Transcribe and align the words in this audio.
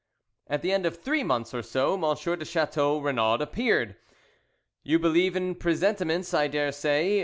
"At 0.47 0.63
the 0.63 0.71
end 0.71 0.87
of 0.87 0.97
three 0.97 1.23
months 1.23 1.53
or 1.53 1.61
so 1.61 1.93
M. 1.93 2.15
de 2.39 2.43
Chateau 2.43 2.97
Renaud 2.97 3.35
appeared. 3.39 3.97
"You 4.81 4.97
believe 4.97 5.35
in 5.35 5.53
presentiments, 5.53 6.33
I 6.33 6.47
daresay. 6.47 7.19